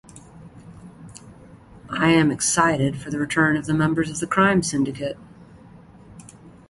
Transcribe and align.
I 1.91 2.09
am 2.09 2.31
excited 2.31 2.97
for 2.99 3.11
the 3.11 3.19
return 3.19 3.55
of 3.55 3.67
the 3.67 3.73
members 3.75 4.09
of 4.09 4.19
the 4.19 4.25
Crime 4.25 4.63
Syndicate. 4.63 5.15